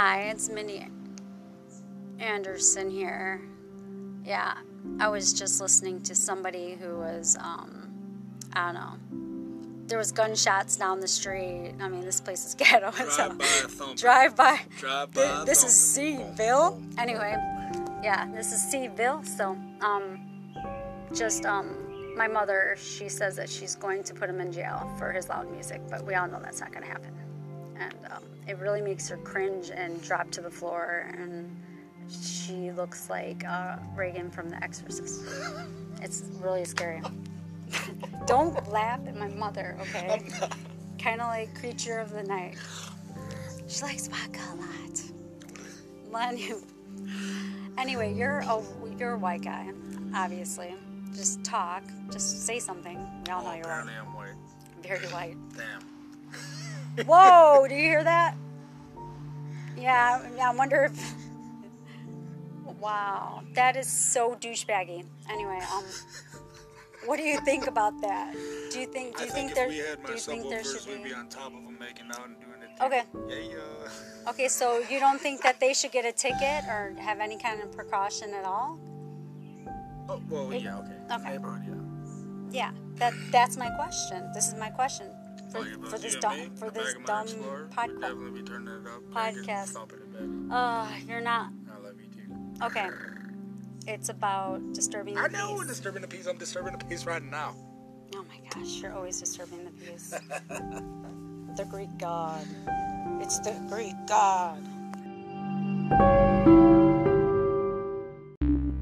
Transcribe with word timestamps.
Hi, 0.00 0.28
it's 0.30 0.48
Mindy 0.48 0.86
Anderson 2.20 2.88
here. 2.88 3.40
Yeah, 4.24 4.54
I 5.00 5.08
was 5.08 5.32
just 5.32 5.60
listening 5.60 6.02
to 6.02 6.14
somebody 6.14 6.78
who 6.80 6.98
was, 6.98 7.36
um, 7.40 7.90
I 8.52 8.66
don't 8.66 8.74
know. 8.74 9.86
There 9.88 9.98
was 9.98 10.12
gunshots 10.12 10.76
down 10.76 11.00
the 11.00 11.08
street. 11.08 11.74
I 11.80 11.88
mean, 11.88 12.02
this 12.02 12.20
place 12.20 12.46
is 12.46 12.54
ghetto. 12.58 12.92
Drive 12.92 13.10
so- 13.10 13.28
by 13.30 13.44
a 13.44 13.48
thump. 13.48 13.98
Drive 13.98 14.36
by. 14.36 14.60
Drive 14.78 15.12
by 15.14 15.42
this 15.44 15.64
is 15.64 15.96
thumping. 15.96 16.36
Seville. 16.36 16.80
Anyway, 16.96 17.34
yeah, 18.00 18.30
this 18.32 18.52
is 18.52 18.70
Seville. 18.70 19.24
So, 19.24 19.58
um, 19.80 20.20
just 21.12 21.44
um, 21.44 22.14
my 22.16 22.28
mother, 22.28 22.76
she 22.80 23.08
says 23.08 23.34
that 23.34 23.50
she's 23.50 23.74
going 23.74 24.04
to 24.04 24.14
put 24.14 24.30
him 24.30 24.40
in 24.40 24.52
jail 24.52 24.88
for 24.96 25.10
his 25.10 25.28
loud 25.28 25.50
music, 25.50 25.80
but 25.90 26.06
we 26.06 26.14
all 26.14 26.28
know 26.28 26.38
that's 26.40 26.60
not 26.60 26.70
going 26.70 26.84
to 26.84 26.88
happen. 26.88 27.12
And 27.78 27.94
um, 28.10 28.24
it 28.46 28.58
really 28.58 28.80
makes 28.82 29.08
her 29.08 29.16
cringe 29.18 29.70
and 29.70 30.02
drop 30.02 30.30
to 30.32 30.40
the 30.40 30.50
floor, 30.50 31.10
and 31.16 31.54
she 32.10 32.70
looks 32.72 33.08
like 33.10 33.44
uh, 33.46 33.76
Regan 33.94 34.30
from 34.30 34.48
The 34.48 34.62
Exorcist. 34.62 35.22
It's 36.02 36.24
really 36.40 36.64
scary. 36.64 37.02
Don't 38.26 38.70
laugh 38.70 39.00
at 39.06 39.16
my 39.16 39.28
mother, 39.28 39.76
okay? 39.82 40.22
Kind 40.98 41.20
of 41.20 41.28
like 41.28 41.54
creature 41.58 41.98
of 41.98 42.10
the 42.10 42.22
night. 42.22 42.56
She 43.68 43.82
likes 43.82 44.08
vodka 44.08 44.40
a 44.52 44.56
lot. 44.56 46.38
You. 46.38 46.62
Anyway, 47.76 48.12
you're 48.14 48.40
a 48.40 48.62
you're 48.98 49.12
a 49.12 49.18
white 49.18 49.42
guy, 49.42 49.70
obviously. 50.14 50.74
Just 51.14 51.44
talk. 51.44 51.82
Just 52.10 52.44
say 52.44 52.58
something. 52.58 52.98
We 53.26 53.32
all 53.32 53.42
know 53.42 53.50
Oh, 53.50 53.54
you're 53.54 53.64
apparently 53.64 53.94
white. 53.94 54.06
I'm 54.08 54.14
white. 54.14 54.34
Very 54.82 55.06
white. 55.06 55.36
Damn. 55.56 55.82
Whoa! 57.06 57.66
Do 57.68 57.74
you 57.74 57.82
hear 57.82 58.04
that? 58.04 58.34
Yeah. 59.76 60.20
yeah, 60.36 60.50
I 60.50 60.54
wonder 60.54 60.84
if. 60.84 61.14
Wow, 62.80 63.42
that 63.54 63.76
is 63.76 63.88
so 63.88 64.36
douchebaggy. 64.36 65.04
Anyway, 65.28 65.58
um, 65.74 65.84
what 67.06 67.16
do 67.16 67.24
you 67.24 67.40
think 67.40 67.66
about 67.66 68.00
that? 68.02 68.34
Do 68.70 68.80
you 68.80 68.86
think? 68.86 69.16
Do 69.16 69.24
you 69.24 69.30
think, 69.30 69.52
think, 69.52 69.54
there? 69.54 69.68
we 69.68 69.78
had 69.78 70.04
Do 70.04 70.12
you 70.12 70.18
think 70.18 70.48
there 70.48 70.62
should 70.62 70.86
be? 70.86 71.08
be 71.08 71.14
on 71.14 71.28
top 71.28 71.46
of 71.46 71.64
them 71.64 71.76
making 71.78 72.06
out 72.12 72.26
and 72.26 72.36
doing 72.38 72.62
it. 72.62 72.82
Okay. 72.82 73.02
Yeah, 73.28 73.56
yeah. 73.56 74.30
Okay, 74.30 74.48
so 74.48 74.78
you 74.90 75.00
don't 75.00 75.20
think 75.20 75.42
that 75.42 75.58
they 75.58 75.74
should 75.74 75.90
get 75.90 76.04
a 76.04 76.12
ticket 76.12 76.64
or 76.68 76.94
have 76.98 77.18
any 77.18 77.36
kind 77.38 77.60
of 77.62 77.72
precaution 77.72 78.32
at 78.34 78.44
all? 78.44 78.78
Oh, 80.08 80.22
well, 80.28 80.52
yeah, 80.52 80.78
okay. 80.78 80.92
Okay. 81.10 81.32
Neighborhood, 81.32 81.62
yeah. 82.50 82.70
Yeah, 82.70 82.70
that 82.96 83.14
that's 83.30 83.56
my 83.56 83.70
question. 83.70 84.30
This 84.34 84.48
is 84.48 84.54
my 84.54 84.70
question 84.70 85.06
for, 85.50 85.66
yeah, 85.66 85.74
but 85.80 85.90
for 85.90 85.98
this 85.98 86.14
dumb 86.16 86.36
me, 86.38 86.50
for 86.56 86.70
this 86.70 86.94
back 86.94 86.96
of 86.96 87.00
my 87.00 87.06
dumb 87.06 87.22
Explorer, 87.24 87.68
podcast. 87.72 88.00
definitely 88.00 88.40
be 88.42 88.48
turning 88.48 88.68
it 88.68 88.86
up. 88.88 89.14
banging, 89.14 89.44
Podcast. 89.44 89.68
Thumping 89.70 89.98
it 89.98 90.48
back. 90.50 90.56
Uh, 90.56 90.88
you're 91.06 91.20
not 91.20 91.50
I 91.72 91.78
love 91.82 91.94
you 92.00 92.06
too. 92.08 92.64
okay. 92.66 92.88
It's 93.86 94.08
about 94.10 94.60
disturbing 94.74 95.14
the 95.14 95.22
peace. 95.22 95.30
I 95.34 95.38
know 95.38 95.52
we're 95.54 95.60
peace. 95.60 95.68
disturbing 95.68 96.02
the 96.02 96.08
peace. 96.08 96.26
I'm 96.26 96.36
disturbing 96.38 96.76
the 96.76 96.84
peace 96.84 97.06
right 97.06 97.22
now. 97.22 97.54
Oh 98.14 98.24
my 98.24 98.40
gosh, 98.50 98.80
you're 98.82 98.92
always 98.92 99.18
disturbing 99.20 99.64
the 99.64 99.70
peace. 99.70 100.10
the 101.56 101.64
Greek 101.70 101.88
god. 101.98 102.46
It's 103.20 103.38
the 103.40 103.52
Greek 103.68 103.94
god. 104.06 104.62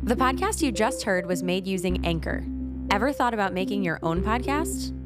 The 0.02 0.14
podcast 0.14 0.62
you 0.62 0.70
just 0.72 1.02
heard 1.02 1.26
was 1.26 1.42
made 1.42 1.66
using 1.66 2.04
Anchor. 2.06 2.44
Ever 2.90 3.12
thought 3.12 3.34
about 3.34 3.52
making 3.52 3.82
your 3.82 3.98
own 4.02 4.22
podcast? 4.22 4.92